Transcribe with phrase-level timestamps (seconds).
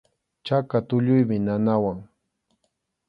[0.45, 1.99] Chaka tulluymi nanawan.